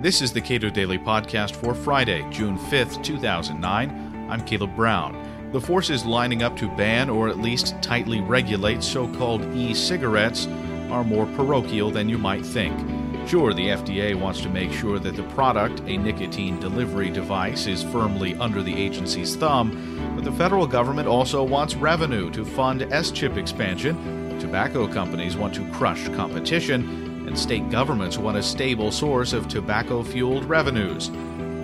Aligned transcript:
This 0.00 0.22
is 0.22 0.32
the 0.32 0.40
Cato 0.40 0.70
Daily 0.70 0.96
Podcast 0.98 1.54
for 1.54 1.74
Friday, 1.74 2.26
June 2.30 2.56
5th, 2.56 3.04
2009. 3.04 4.28
I'm 4.30 4.42
Caleb 4.46 4.74
Brown. 4.74 5.50
The 5.52 5.60
forces 5.60 6.06
lining 6.06 6.42
up 6.42 6.56
to 6.56 6.74
ban 6.74 7.10
or 7.10 7.28
at 7.28 7.36
least 7.36 7.74
tightly 7.82 8.22
regulate 8.22 8.82
so 8.82 9.06
called 9.16 9.44
e 9.54 9.74
cigarettes 9.74 10.46
are 10.90 11.04
more 11.04 11.26
parochial 11.26 11.90
than 11.90 12.08
you 12.08 12.16
might 12.16 12.46
think. 12.46 12.74
Sure, 13.28 13.52
the 13.52 13.68
FDA 13.68 14.18
wants 14.18 14.40
to 14.40 14.48
make 14.48 14.72
sure 14.72 14.98
that 14.98 15.16
the 15.16 15.22
product, 15.34 15.80
a 15.80 15.98
nicotine 15.98 16.58
delivery 16.58 17.10
device, 17.10 17.66
is 17.66 17.82
firmly 17.82 18.34
under 18.36 18.62
the 18.62 18.74
agency's 18.74 19.36
thumb, 19.36 20.14
but 20.16 20.24
the 20.24 20.32
federal 20.32 20.66
government 20.66 21.08
also 21.08 21.44
wants 21.44 21.74
revenue 21.74 22.30
to 22.30 22.46
fund 22.46 22.80
SCHIP 22.90 23.36
expansion. 23.36 24.38
Tobacco 24.40 24.88
companies 24.88 25.36
want 25.36 25.54
to 25.56 25.70
crush 25.72 26.06
competition 26.14 27.09
and 27.26 27.38
state 27.38 27.68
governments 27.70 28.18
want 28.18 28.36
a 28.36 28.42
stable 28.42 28.90
source 28.90 29.32
of 29.32 29.48
tobacco 29.48 30.02
fueled 30.02 30.44
revenues. 30.44 31.10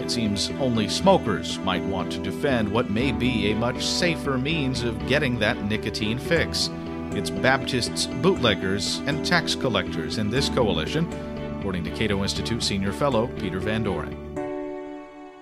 It 0.00 0.10
seems 0.10 0.50
only 0.60 0.88
smokers 0.88 1.58
might 1.58 1.82
want 1.82 2.12
to 2.12 2.18
defend 2.18 2.70
what 2.70 2.90
may 2.90 3.12
be 3.12 3.50
a 3.50 3.56
much 3.56 3.84
safer 3.84 4.38
means 4.38 4.84
of 4.84 5.06
getting 5.08 5.38
that 5.40 5.62
nicotine 5.64 6.18
fix. 6.18 6.70
It's 7.10 7.30
Baptists, 7.30 8.06
bootleggers, 8.06 8.98
and 9.06 9.24
tax 9.24 9.54
collectors 9.54 10.18
in 10.18 10.30
this 10.30 10.48
coalition, 10.48 11.12
according 11.59 11.84
to 11.84 11.90
Cato 11.90 12.23
Institute 12.23 12.62
senior 12.62 12.92
fellow 12.92 13.26
Peter 13.38 13.59
Van 13.59 13.82
Doren. 13.82 14.26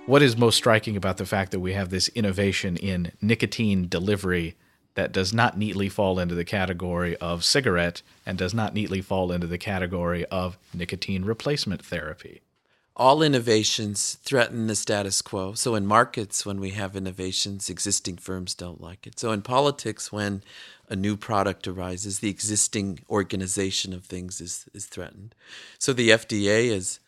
What 0.07 0.23
is 0.23 0.37
most 0.37 0.57
striking 0.57 0.97
about 0.97 1.17
the 1.17 1.27
fact 1.27 1.51
that 1.51 1.61
we 1.61 1.73
have 1.73 1.91
this 1.91 2.09
innovation 2.09 2.77
in 2.77 3.13
nicotine 3.21 3.89
delivery 3.89 4.55
that 4.95 5.13
does 5.13 5.33
not 5.33 5.59
neatly 5.59 5.89
fall 5.89 6.19
into 6.19 6.35
the 6.35 6.45
category 6.45 7.17
of 7.17 7.45
cigarette 7.45 8.03
and 8.25 8.39
does 8.39 8.55
not 8.55 8.75
neatly 8.75 9.01
fall 9.01 9.33
into 9.33 9.47
the 9.47 9.59
category 9.59 10.25
of 10.27 10.57
nicotine 10.73 11.25
replacement 11.25 11.85
therapy. 11.85 12.41
All 12.97 13.23
innovations 13.23 14.19
threaten 14.23 14.69
the 14.69 14.77
status 14.77 15.21
quo. 15.21 15.55
So, 15.55 15.75
in 15.75 15.85
markets, 15.85 16.47
when 16.47 16.61
we 16.61 16.71
have 16.71 16.95
innovations, 16.95 17.69
existing 17.69 18.19
firms 18.19 18.55
don't 18.55 18.81
like 18.81 19.05
it. 19.05 19.19
So, 19.19 19.33
in 19.33 19.43
politics, 19.43 20.13
when 20.13 20.45
a 20.89 20.95
new 20.95 21.17
product 21.17 21.67
arises, 21.67 22.21
the 22.21 22.31
existing 22.31 23.01
organization 23.11 23.93
of 23.93 24.05
things 24.05 24.41
is, 24.41 24.67
is 24.73 24.87
threatened. 24.87 25.35
So, 25.77 25.93
the 25.93 26.11
FDA 26.11 26.67
is 26.67 27.01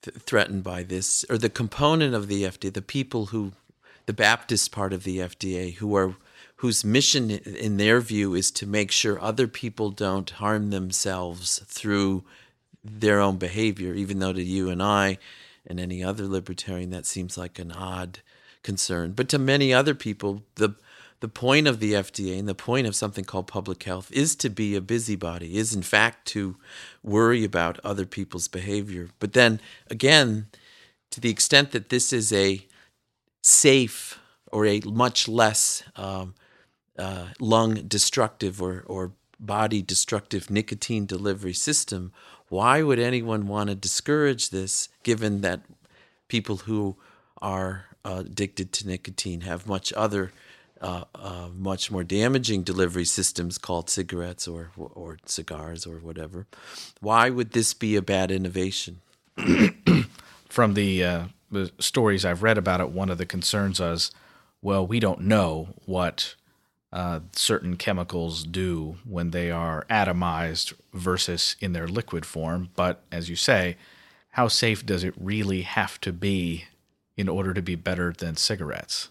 th- 0.00 0.16
threatened 0.16 0.64
by 0.64 0.82
this, 0.82 1.26
or 1.28 1.36
the 1.36 1.50
component 1.50 2.14
of 2.14 2.28
the 2.28 2.44
FDA, 2.44 2.72
the 2.72 2.80
people 2.80 3.26
who, 3.26 3.52
the 4.06 4.14
Baptist 4.14 4.72
part 4.72 4.94
of 4.94 5.04
the 5.04 5.18
FDA, 5.18 5.74
who 5.74 5.94
are 5.94 6.14
whose 6.58 6.84
mission, 6.84 7.30
in 7.30 7.76
their 7.76 8.00
view, 8.00 8.34
is 8.34 8.50
to 8.50 8.66
make 8.66 8.90
sure 8.90 9.20
other 9.20 9.46
people 9.46 9.90
don't 9.90 10.30
harm 10.30 10.70
themselves 10.70 11.60
through 11.66 12.24
their 12.82 13.20
own 13.20 13.36
behavior, 13.36 13.94
even 13.94 14.18
though 14.18 14.32
to 14.32 14.42
you 14.42 14.68
and 14.68 14.82
I 14.82 15.18
and 15.66 15.78
any 15.78 16.02
other 16.02 16.26
libertarian 16.26 16.90
that 16.90 17.06
seems 17.06 17.38
like 17.38 17.58
an 17.58 17.70
odd 17.70 18.20
concern. 18.62 19.12
But 19.12 19.28
to 19.30 19.38
many 19.38 19.72
other 19.72 19.94
people, 19.94 20.42
the 20.56 20.74
the 21.20 21.28
point 21.28 21.66
of 21.66 21.80
the 21.80 21.94
FDA 21.94 22.38
and 22.38 22.46
the 22.46 22.54
point 22.54 22.86
of 22.86 22.94
something 22.94 23.24
called 23.24 23.48
public 23.48 23.82
health 23.82 24.08
is 24.12 24.36
to 24.36 24.48
be 24.48 24.76
a 24.76 24.80
busybody, 24.80 25.56
is 25.56 25.74
in 25.74 25.82
fact 25.82 26.28
to 26.28 26.56
worry 27.02 27.42
about 27.42 27.80
other 27.82 28.06
people's 28.06 28.46
behavior. 28.46 29.08
But 29.18 29.32
then 29.32 29.60
again, 29.90 30.46
to 31.10 31.20
the 31.20 31.30
extent 31.30 31.72
that 31.72 31.88
this 31.88 32.12
is 32.12 32.32
a 32.32 32.64
safe 33.42 34.20
or 34.52 34.64
a 34.66 34.80
much 34.80 35.26
less 35.26 35.82
um, 35.96 36.34
uh, 36.98 37.28
lung 37.40 37.74
destructive 37.86 38.60
or, 38.60 38.84
or 38.86 39.12
body 39.40 39.82
destructive 39.82 40.50
nicotine 40.50 41.06
delivery 41.06 41.52
system, 41.52 42.12
why 42.48 42.82
would 42.82 42.98
anyone 42.98 43.46
want 43.46 43.68
to 43.70 43.74
discourage 43.74 44.50
this 44.50 44.88
given 45.02 45.40
that 45.42 45.60
people 46.28 46.58
who 46.58 46.96
are 47.40 47.86
uh, 48.04 48.22
addicted 48.26 48.72
to 48.72 48.86
nicotine 48.86 49.42
have 49.42 49.66
much 49.66 49.92
other 49.92 50.32
uh, 50.80 51.04
uh, 51.14 51.48
much 51.56 51.90
more 51.90 52.04
damaging 52.04 52.62
delivery 52.62 53.04
systems 53.04 53.58
called 53.58 53.90
cigarettes 53.90 54.46
or 54.46 54.70
or 54.76 55.18
cigars 55.24 55.86
or 55.86 55.96
whatever. 55.96 56.46
Why 57.00 57.30
would 57.30 57.50
this 57.50 57.74
be 57.74 57.96
a 57.96 58.02
bad 58.02 58.30
innovation? 58.30 59.00
From 60.48 60.74
the, 60.74 61.04
uh, 61.04 61.24
the 61.50 61.70
stories 61.78 62.24
I've 62.24 62.42
read 62.42 62.58
about 62.58 62.80
it, 62.80 62.90
one 62.90 63.10
of 63.10 63.18
the 63.18 63.26
concerns 63.26 63.80
is, 63.80 64.10
well, 64.62 64.86
we 64.86 64.98
don't 64.98 65.20
know 65.20 65.74
what 65.84 66.34
uh, 66.92 67.20
certain 67.32 67.76
chemicals 67.76 68.44
do 68.44 68.96
when 69.04 69.30
they 69.30 69.50
are 69.50 69.84
atomized 69.90 70.72
versus 70.92 71.56
in 71.60 71.72
their 71.72 71.86
liquid 71.86 72.24
form. 72.24 72.70
But 72.74 73.02
as 73.12 73.28
you 73.28 73.36
say, 73.36 73.76
how 74.30 74.48
safe 74.48 74.86
does 74.86 75.04
it 75.04 75.14
really 75.18 75.62
have 75.62 76.00
to 76.02 76.12
be 76.12 76.64
in 77.16 77.28
order 77.28 77.52
to 77.52 77.62
be 77.62 77.74
better 77.74 78.12
than 78.16 78.36
cigarettes? 78.36 79.10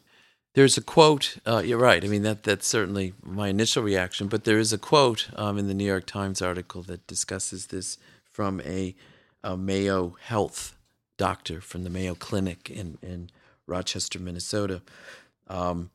There's 0.56 0.78
a 0.78 0.82
quote. 0.82 1.38
Uh, 1.46 1.62
you're 1.64 1.78
right. 1.78 2.04
I 2.04 2.08
mean, 2.08 2.24
that 2.24 2.42
that's 2.42 2.66
certainly 2.66 3.14
my 3.22 3.50
initial 3.50 3.84
reaction. 3.84 4.28
But 4.28 4.44
there 4.44 4.58
is 4.58 4.74
a 4.74 4.80
quote 4.80 5.28
um, 5.36 5.60
in 5.60 5.68
the 5.68 5.76
New 5.76 5.86
York 5.86 6.08
Times 6.08 6.42
article 6.42 6.82
that 6.84 7.06
discusses 7.06 7.68
this 7.68 8.00
from 8.24 8.60
a, 8.62 8.96
a 9.44 9.56
Mayo 9.56 10.16
Health 10.20 10.76
doctor 11.18 11.62
from 11.62 11.84
the 11.84 11.92
Mayo 11.92 12.16
Clinic 12.16 12.72
in 12.72 12.98
in 13.04 13.30
Rochester, 13.68 14.18
Minnesota. 14.18 14.82
Um, 15.48 15.92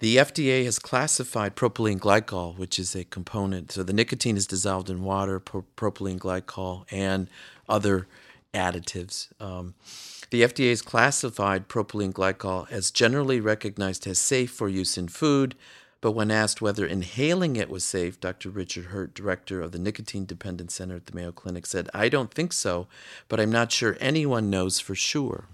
the 0.00 0.16
FDA 0.16 0.64
has 0.64 0.78
classified 0.78 1.56
propylene 1.56 1.98
glycol, 1.98 2.56
which 2.56 2.78
is 2.78 2.94
a 2.94 3.04
component. 3.04 3.72
So 3.72 3.82
the 3.82 3.92
nicotine 3.92 4.36
is 4.36 4.46
dissolved 4.46 4.88
in 4.90 5.02
water, 5.02 5.40
pro- 5.40 5.64
propylene 5.76 6.18
glycol, 6.18 6.84
and 6.90 7.28
other 7.68 8.06
additives. 8.54 9.28
Um, 9.40 9.74
the 10.30 10.42
FDA 10.42 10.70
has 10.70 10.82
classified 10.82 11.68
propylene 11.68 12.12
glycol 12.12 12.70
as 12.70 12.90
generally 12.90 13.40
recognized 13.40 14.06
as 14.06 14.18
safe 14.18 14.50
for 14.50 14.68
use 14.68 14.96
in 14.96 15.08
food, 15.08 15.54
but 16.00 16.12
when 16.12 16.30
asked 16.30 16.62
whether 16.62 16.86
inhaling 16.86 17.56
it 17.56 17.68
was 17.68 17.82
safe, 17.82 18.20
Dr. 18.20 18.50
Richard 18.50 18.86
Hurt, 18.86 19.14
director 19.14 19.60
of 19.60 19.72
the 19.72 19.80
Nicotine 19.80 20.26
Dependence 20.26 20.74
Center 20.74 20.96
at 20.96 21.06
the 21.06 21.14
Mayo 21.14 21.32
Clinic, 21.32 21.66
said, 21.66 21.90
I 21.92 22.08
don't 22.08 22.32
think 22.32 22.52
so, 22.52 22.86
but 23.28 23.40
I'm 23.40 23.50
not 23.50 23.72
sure 23.72 23.96
anyone 24.00 24.48
knows 24.48 24.78
for 24.78 24.94
sure. 24.94 25.46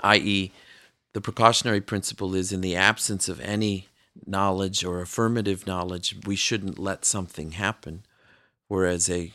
I.e., 0.00 0.50
the 1.12 1.20
precautionary 1.20 1.80
principle 1.80 2.34
is 2.34 2.52
in 2.52 2.60
the 2.60 2.76
absence 2.76 3.28
of 3.28 3.40
any 3.40 3.88
knowledge 4.26 4.84
or 4.84 5.00
affirmative 5.00 5.66
knowledge, 5.66 6.16
we 6.26 6.36
shouldn't 6.36 6.78
let 6.78 7.04
something 7.04 7.52
happen. 7.52 8.04
Whereas 8.68 9.10
a, 9.10 9.32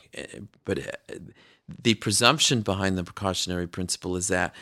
but 0.65 0.79
uh, 0.79 1.15
the 1.83 1.95
presumption 1.95 2.61
behind 2.61 2.97
the 2.97 3.03
precautionary 3.03 3.67
principle 3.67 4.15
is 4.15 4.27
that 4.29 4.53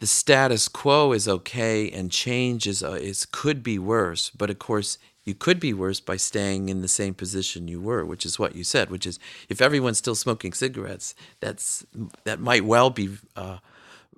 the 0.00 0.06
status 0.06 0.68
quo 0.68 1.12
is 1.12 1.28
okay 1.28 1.90
and 1.90 2.10
change 2.10 2.66
is, 2.66 2.82
uh, 2.82 2.92
is 2.92 3.26
could 3.26 3.62
be 3.62 3.78
worse. 3.78 4.30
But 4.30 4.50
of 4.50 4.58
course, 4.58 4.98
you 5.24 5.34
could 5.34 5.60
be 5.60 5.72
worse 5.72 6.00
by 6.00 6.16
staying 6.16 6.68
in 6.68 6.82
the 6.82 6.88
same 6.88 7.14
position 7.14 7.68
you 7.68 7.80
were, 7.80 8.04
which 8.04 8.26
is 8.26 8.38
what 8.38 8.54
you 8.54 8.64
said, 8.64 8.90
which 8.90 9.06
is 9.06 9.18
if 9.48 9.60
everyone's 9.60 9.98
still 9.98 10.14
smoking 10.14 10.52
cigarettes, 10.52 11.14
that's 11.40 11.86
that 12.24 12.40
might 12.40 12.64
well 12.64 12.90
be. 12.90 13.10
Uh, 13.36 13.58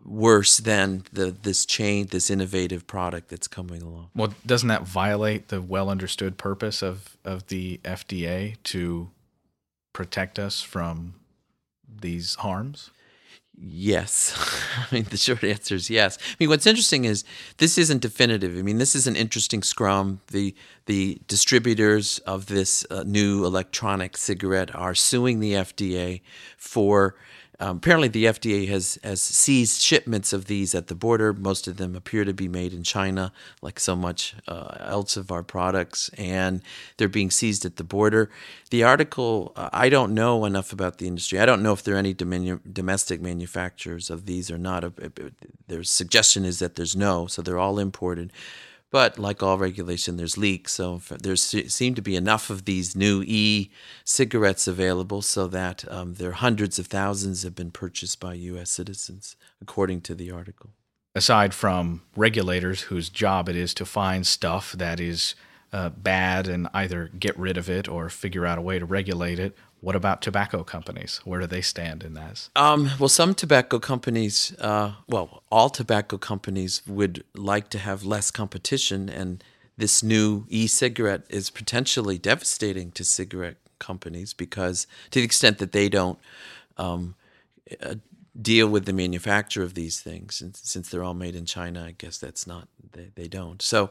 worse 0.05 0.59
than 0.59 1.05
the 1.13 1.31
this 1.31 1.67
chain 1.67 2.07
this 2.07 2.31
innovative 2.31 2.87
product 2.87 3.29
that's 3.29 3.49
coming 3.49 3.83
along. 3.83 4.11
Well, 4.15 4.35
doesn't 4.45 4.69
that 4.69 4.83
violate 4.83 5.49
the 5.49 5.61
well 5.61 5.91
understood 5.91 6.39
purpose 6.39 6.83
of 6.83 7.17
of 7.25 7.47
the 7.49 7.81
FDA 7.85 8.57
to 8.65 9.11
protect 9.93 10.39
us 10.39 10.63
from 10.63 11.15
these 12.01 12.37
harms? 12.37 12.91
Yes. 13.59 14.35
I 14.91 14.95
mean, 14.95 15.05
the 15.05 15.17
short 15.17 15.43
answer 15.43 15.75
is 15.75 15.89
yes. 15.89 16.19
I 16.21 16.37
mean, 16.39 16.51
what's 16.51 16.67
interesting 16.67 17.07
is 17.07 17.25
this 17.57 17.79
isn't 17.79 18.03
definitive. 18.03 18.57
I 18.57 18.63
mean, 18.63 18.79
this 18.79 18.95
is 18.95 19.07
an 19.07 19.17
interesting 19.17 19.63
scrum. 19.63 20.21
The 20.29 20.55
the 20.85 21.21
distributors 21.27 22.19
of 22.21 22.47
this 22.47 22.85
uh, 22.91 23.05
new 23.07 23.45
electronic 23.45 24.17
cigarette 24.17 24.75
are 24.75 24.95
suing 24.95 25.41
the 25.41 25.55
FDA 25.55 26.21
for 26.59 27.17
um, 27.59 27.79
apparently, 27.79 28.09
the 28.09 28.27
FDA 28.27 28.69
has, 28.69 28.99
has 29.03 29.21
seized 29.21 29.81
shipments 29.81 30.33
of 30.33 30.45
these 30.45 30.75
at 30.75 30.89
the 30.89 30.95
border. 30.95 31.33
Most 31.33 31.67
of 31.67 31.79
them 31.79 31.97
appear 31.97 32.25
to 32.25 32.35
be 32.35 32.49
made 32.49 32.75
in 32.75 32.83
China, 32.83 33.33
like 33.63 33.81
so 33.81 33.97
much 33.97 34.35
uh, 34.47 34.77
else 34.81 35.17
of 35.17 35.33
our 35.33 35.43
products, 35.43 36.11
and 36.19 36.61
they're 36.97 37.09
being 37.09 37.31
seized 37.31 37.65
at 37.65 37.77
the 37.77 37.85
border. 37.85 38.31
The 38.71 38.83
article, 38.83 39.53
uh, 39.57 39.71
I 39.73 39.89
don't 39.89 40.13
know 40.13 40.45
enough 40.45 40.73
about 40.73 40.99
the 40.99 41.07
industry. 41.07 41.39
I 41.39 41.47
don't 41.47 41.63
know 41.63 41.73
if 41.73 41.83
there 41.83 41.95
are 41.95 41.99
any 41.99 42.13
domestic 42.13 43.23
manufacturers 43.23 44.11
of 44.11 44.27
these 44.27 44.51
or 44.51 44.59
not. 44.59 44.85
Their 45.69 45.83
suggestion 45.83 46.45
is 46.45 46.59
that 46.59 46.75
there's 46.75 46.97
no, 46.97 47.27
so 47.27 47.41
they're 47.41 47.59
all 47.59 47.79
imported. 47.79 48.33
But 48.91 49.19
like 49.19 49.43
all 49.43 49.59
regulation, 49.59 50.17
there's 50.17 50.39
leaks. 50.39 50.73
So 50.75 51.01
there 51.11 51.37
seem 51.37 51.95
to 51.95 52.03
be 52.03 52.17
enough 52.17 52.51
of 52.51 52.65
these 52.65 52.95
new 52.95 53.23
e 53.27 53.71
cigarettes 54.05 54.69
available 54.69 55.23
so 55.23 55.49
that 55.49 55.85
um, 55.91 56.15
there 56.15 56.31
are 56.31 56.35
hundreds 56.35 56.79
of 56.79 56.87
thousands 56.87 57.43
have 57.43 57.55
been 57.55 57.73
purchased 57.73 58.21
by 58.21 58.35
U.S. 58.35 58.71
citizens, 58.71 59.37
according 59.61 60.03
to 60.03 60.15
the 60.15 60.31
article. 60.31 60.71
Aside 61.15 61.55
from 61.55 62.03
regulators 62.15 62.83
whose 62.83 63.09
job 63.09 63.49
it 63.49 63.57
is 63.57 63.75
to 63.75 63.87
find 63.87 64.27
stuff 64.27 64.73
that 64.73 65.01
is 65.01 65.35
uh, 65.73 65.91
bad 65.91 66.49
and 66.49 66.69
either 66.73 67.11
get 67.19 67.39
rid 67.39 67.57
of 67.57 67.69
it 67.69 67.89
or 67.89 68.09
figure 68.09 68.47
out 68.47 68.59
a 68.59 68.63
way 68.63 68.79
to 68.79 68.87
regulate 68.87 69.39
it, 69.39 69.57
What 69.81 69.95
about 69.95 70.23
tobacco 70.23 70.65
companies? 70.65 71.21
Where 71.25 71.41
do 71.41 71.47
they 71.47 71.61
stand 71.61 72.03
in 72.03 72.15
that? 72.15 72.49
Um, 72.57 72.91
well, 72.99 73.09
some 73.09 73.35
tobacco 73.35 73.79
companies, 73.79 74.55
uh, 74.59 74.93
well, 75.07 75.43
all 75.51 75.69
tobacco 75.69 76.19
companies 76.19 76.83
would 76.87 77.23
like 77.35 77.69
to 77.71 77.79
have 77.79 78.03
less 78.03 78.31
competition, 78.31 79.09
and 79.09 79.45
this 79.77 80.03
new 80.03 80.47
e 80.49 80.67
cigarette 80.67 81.23
is 81.29 81.51
potentially 81.51 82.19
devastating 82.19 82.91
to 82.93 83.05
cigarette 83.05 83.59
companies 83.79 84.33
because, 84.33 84.87
to 85.11 85.21
the 85.21 85.25
extent 85.25 85.59
that 85.59 85.73
they 85.73 85.89
don't 85.89 86.19
um, 86.79 87.15
deal 88.41 88.69
with 88.69 88.85
the 88.85 88.93
manufacture 88.93 89.63
of 89.63 89.75
these 89.75 90.01
things. 90.01 90.41
And 90.41 90.57
since 90.57 90.89
they're 90.89 91.03
all 91.03 91.15
made 91.15 91.35
in 91.35 91.47
China, 91.47 91.85
I 91.85 91.95
guess 91.97 92.19
that's 92.19 92.47
not, 92.47 92.69
they, 92.93 93.11
they 93.15 93.29
don't. 93.29 93.63
So 93.63 93.91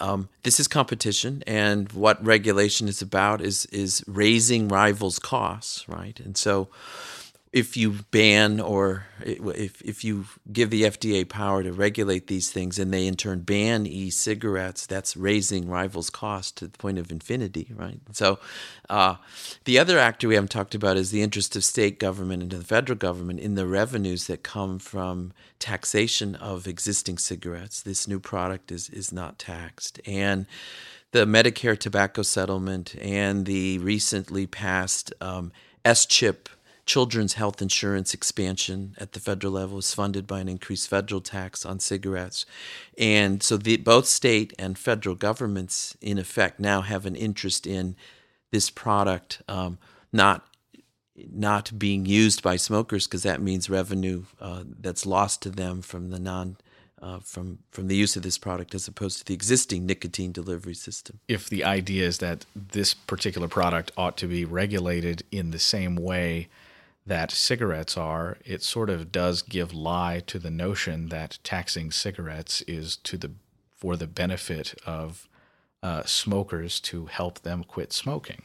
um, 0.00 0.28
this 0.42 0.58
is 0.58 0.68
competition. 0.68 1.42
And 1.46 1.92
what 1.92 2.24
regulation 2.24 2.88
is 2.88 3.02
about 3.02 3.40
is, 3.40 3.66
is 3.66 4.02
raising 4.06 4.68
rivals' 4.68 5.18
costs, 5.18 5.88
right? 5.88 6.18
And 6.20 6.36
so 6.36 6.68
if 7.52 7.76
you 7.76 7.96
ban 8.10 8.60
or 8.60 9.04
if 9.22 9.82
if 9.82 10.02
you 10.04 10.24
give 10.50 10.70
the 10.70 10.84
FDA 10.84 11.28
power 11.28 11.62
to 11.62 11.70
regulate 11.70 12.26
these 12.26 12.50
things 12.50 12.78
and 12.78 12.92
they 12.92 13.06
in 13.06 13.14
turn 13.14 13.40
ban 13.40 13.86
e-cigarettes, 13.86 14.86
that's 14.86 15.18
raising 15.18 15.68
rivals' 15.68 16.08
cost 16.08 16.56
to 16.56 16.66
the 16.66 16.78
point 16.78 16.98
of 16.98 17.10
infinity, 17.10 17.70
right? 17.76 18.00
So, 18.12 18.38
uh, 18.88 19.16
the 19.64 19.78
other 19.78 19.98
actor 19.98 20.28
we 20.28 20.34
haven't 20.34 20.50
talked 20.50 20.74
about 20.74 20.96
is 20.96 21.10
the 21.10 21.20
interest 21.20 21.54
of 21.54 21.62
state 21.62 21.98
government 21.98 22.42
and 22.42 22.52
the 22.52 22.64
federal 22.64 22.96
government 22.98 23.40
in 23.40 23.54
the 23.54 23.66
revenues 23.66 24.28
that 24.28 24.42
come 24.42 24.78
from 24.78 25.34
taxation 25.58 26.34
of 26.36 26.66
existing 26.66 27.18
cigarettes. 27.18 27.82
This 27.82 28.08
new 28.08 28.18
product 28.18 28.72
is 28.72 28.88
is 28.88 29.12
not 29.12 29.38
taxed 29.38 30.00
and. 30.06 30.46
The 31.10 31.26
Medicare 31.26 31.78
tobacco 31.78 32.22
settlement 32.22 32.96
and 32.98 33.44
the 33.44 33.76
recently 33.80 34.46
passed 34.46 35.12
um, 35.20 35.52
SCHIP 35.84 36.48
children's 36.84 37.34
health 37.34 37.62
insurance 37.62 38.12
expansion 38.12 38.94
at 38.98 39.12
the 39.12 39.20
federal 39.20 39.52
level 39.52 39.78
is 39.78 39.94
funded 39.94 40.26
by 40.26 40.40
an 40.40 40.48
increased 40.48 40.88
federal 40.88 41.20
tax 41.20 41.64
on 41.64 41.78
cigarettes. 41.78 42.44
And 42.98 43.42
so 43.42 43.56
the, 43.56 43.76
both 43.76 44.06
state 44.06 44.52
and 44.58 44.76
federal 44.76 45.14
governments, 45.14 45.96
in 46.00 46.18
effect, 46.18 46.58
now 46.58 46.80
have 46.80 47.06
an 47.06 47.14
interest 47.14 47.66
in 47.66 47.96
this 48.50 48.70
product 48.70 49.42
um, 49.48 49.78
not 50.12 50.46
not 51.30 51.78
being 51.78 52.06
used 52.06 52.42
by 52.42 52.56
smokers 52.56 53.06
because 53.06 53.22
that 53.22 53.40
means 53.40 53.68
revenue 53.68 54.24
uh, 54.40 54.64
that's 54.80 55.04
lost 55.04 55.42
to 55.42 55.50
them 55.50 55.82
from 55.82 56.10
the 56.10 56.18
non 56.18 56.56
uh, 57.02 57.18
from 57.18 57.58
from 57.70 57.88
the 57.88 57.96
use 57.96 58.16
of 58.16 58.22
this 58.22 58.38
product 58.38 58.74
as 58.74 58.88
opposed 58.88 59.18
to 59.18 59.24
the 59.24 59.34
existing 59.34 59.84
nicotine 59.84 60.32
delivery 60.32 60.74
system. 60.74 61.18
If 61.28 61.50
the 61.50 61.64
idea 61.64 62.06
is 62.06 62.18
that 62.18 62.46
this 62.54 62.94
particular 62.94 63.48
product 63.48 63.92
ought 63.96 64.16
to 64.18 64.26
be 64.26 64.44
regulated 64.44 65.22
in 65.30 65.50
the 65.50 65.58
same 65.58 65.96
way 65.96 66.48
that 67.06 67.30
cigarettes 67.30 67.96
are, 67.96 68.38
it 68.44 68.62
sort 68.62 68.88
of 68.88 69.10
does 69.10 69.42
give 69.42 69.74
lie 69.74 70.22
to 70.26 70.38
the 70.38 70.50
notion 70.50 71.08
that 71.08 71.38
taxing 71.42 71.90
cigarettes 71.90 72.62
is 72.62 72.96
to 72.96 73.16
the 73.16 73.32
for 73.76 73.96
the 73.96 74.06
benefit 74.06 74.74
of 74.86 75.28
uh, 75.82 76.04
smokers 76.04 76.78
to 76.78 77.06
help 77.06 77.40
them 77.40 77.64
quit 77.64 77.92
smoking. 77.92 78.42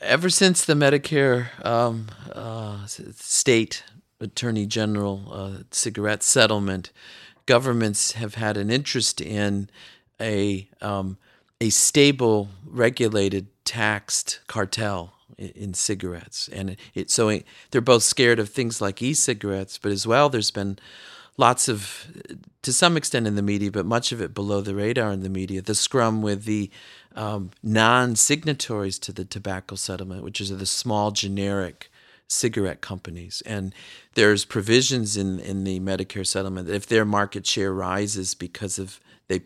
Ever 0.00 0.30
since 0.30 0.64
the 0.64 0.74
Medicare 0.74 1.48
um, 1.66 2.06
uh, 2.32 2.86
state 2.86 3.82
attorney 4.20 4.66
general 4.66 5.28
uh, 5.32 5.62
cigarette 5.72 6.22
settlement, 6.22 6.92
governments 7.46 8.12
have 8.12 8.36
had 8.36 8.56
an 8.56 8.70
interest 8.70 9.20
in 9.20 9.68
a 10.20 10.68
um, 10.80 11.18
a 11.60 11.70
stable, 11.70 12.48
regulated, 12.64 13.46
taxed 13.64 14.40
cartel 14.46 15.13
in 15.38 15.74
cigarettes, 15.74 16.48
and 16.52 16.70
it, 16.70 16.78
it 16.94 17.10
so 17.10 17.28
it, 17.28 17.44
they're 17.70 17.80
both 17.80 18.02
scared 18.02 18.38
of 18.38 18.48
things 18.48 18.80
like 18.80 19.02
e-cigarettes, 19.02 19.78
but 19.78 19.92
as 19.92 20.06
well, 20.06 20.28
there's 20.28 20.50
been 20.50 20.78
lots 21.36 21.68
of, 21.68 22.06
to 22.62 22.72
some 22.72 22.96
extent 22.96 23.26
in 23.26 23.34
the 23.34 23.42
media, 23.42 23.70
but 23.70 23.86
much 23.86 24.12
of 24.12 24.20
it 24.20 24.34
below 24.34 24.60
the 24.60 24.74
radar 24.74 25.10
in 25.10 25.22
the 25.22 25.28
media, 25.28 25.60
the 25.60 25.74
scrum 25.74 26.22
with 26.22 26.44
the 26.44 26.70
um, 27.16 27.50
non-signatories 27.62 28.98
to 29.00 29.12
the 29.12 29.24
tobacco 29.24 29.74
settlement, 29.74 30.22
which 30.22 30.40
is 30.40 30.56
the 30.56 30.66
small 30.66 31.10
generic 31.10 31.90
cigarette 32.28 32.80
companies. 32.80 33.42
And 33.46 33.74
there's 34.14 34.44
provisions 34.44 35.16
in, 35.16 35.40
in 35.40 35.64
the 35.64 35.80
Medicare 35.80 36.26
settlement 36.26 36.66
that 36.66 36.74
if 36.74 36.86
their 36.86 37.04
market 37.04 37.46
share 37.46 37.72
rises 37.72 38.34
because 38.34 38.78
of 38.78 39.00
they 39.28 39.42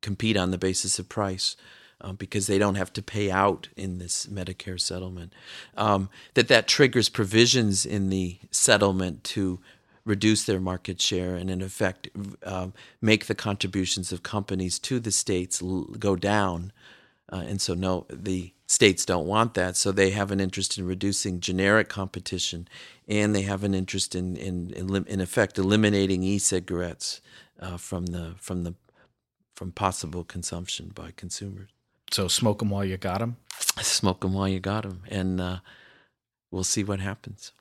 compete 0.00 0.36
on 0.36 0.50
the 0.50 0.58
basis 0.58 0.98
of 0.98 1.08
price, 1.08 1.56
um, 2.02 2.16
because 2.16 2.46
they 2.46 2.58
don't 2.58 2.74
have 2.74 2.92
to 2.92 3.02
pay 3.02 3.30
out 3.30 3.68
in 3.76 3.98
this 3.98 4.26
Medicare 4.26 4.80
settlement. 4.80 5.32
Um, 5.76 6.10
that 6.34 6.48
that 6.48 6.68
triggers 6.68 7.08
provisions 7.08 7.86
in 7.86 8.10
the 8.10 8.38
settlement 8.50 9.24
to 9.24 9.60
reduce 10.04 10.44
their 10.44 10.60
market 10.60 11.00
share 11.00 11.36
and 11.36 11.48
in 11.48 11.62
effect 11.62 12.08
um, 12.44 12.72
make 13.00 13.26
the 13.26 13.36
contributions 13.36 14.10
of 14.12 14.24
companies 14.24 14.78
to 14.80 14.98
the 14.98 15.12
states 15.12 15.62
l- 15.62 15.84
go 15.98 16.16
down. 16.16 16.72
Uh, 17.32 17.44
and 17.46 17.60
so 17.60 17.72
no, 17.72 18.04
the 18.10 18.52
states 18.66 19.04
don't 19.04 19.26
want 19.26 19.54
that. 19.54 19.76
So 19.76 19.92
they 19.92 20.10
have 20.10 20.32
an 20.32 20.40
interest 20.40 20.76
in 20.76 20.86
reducing 20.86 21.40
generic 21.40 21.88
competition, 21.88 22.66
and 23.06 23.34
they 23.34 23.42
have 23.42 23.62
an 23.62 23.74
interest 23.74 24.14
in 24.14 24.36
in 24.36 24.70
in, 24.72 25.04
in 25.06 25.20
effect 25.20 25.56
eliminating 25.56 26.22
e-cigarettes 26.24 27.20
uh, 27.60 27.76
from 27.76 28.06
the 28.06 28.34
from 28.38 28.64
the 28.64 28.74
from 29.54 29.70
possible 29.70 30.24
consumption 30.24 30.90
by 30.94 31.12
consumers. 31.16 31.71
So 32.12 32.28
smoke 32.28 32.58
them 32.58 32.70
while 32.70 32.84
you 32.84 32.98
got 32.98 33.20
them. 33.20 33.36
Smoke 33.80 34.20
them 34.20 34.34
while 34.34 34.48
you 34.48 34.60
got 34.60 34.82
them, 34.82 35.02
and 35.08 35.40
uh, 35.40 35.58
we'll 36.50 36.62
see 36.64 36.84
what 36.84 37.00
happens. 37.00 37.52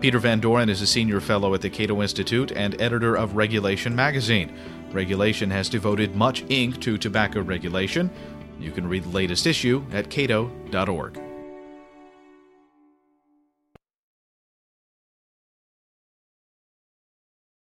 Peter 0.00 0.18
Van 0.18 0.40
Doren 0.40 0.68
is 0.68 0.82
a 0.82 0.86
senior 0.86 1.20
fellow 1.20 1.54
at 1.54 1.60
the 1.60 1.70
Cato 1.70 2.02
Institute 2.02 2.50
and 2.52 2.80
editor 2.80 3.14
of 3.14 3.36
Regulation 3.36 3.94
magazine. 3.94 4.56
Regulation 4.90 5.50
has 5.50 5.68
devoted 5.68 6.16
much 6.16 6.44
ink 6.48 6.80
to 6.80 6.98
tobacco 6.98 7.40
regulation. 7.42 8.10
You 8.58 8.72
can 8.72 8.88
read 8.88 9.04
the 9.04 9.10
latest 9.10 9.46
issue 9.46 9.84
at 9.92 10.10
cato.org. 10.10 11.31